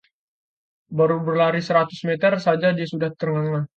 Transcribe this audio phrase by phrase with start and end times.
[0.97, 3.63] baru berlari seratus meter saja dia sudah terengah-engah